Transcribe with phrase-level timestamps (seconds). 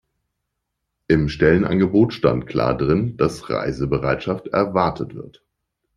[1.07, 5.43] Im Stellenangebot stand klar drin, dass Reisebereitschaft erwartet wird.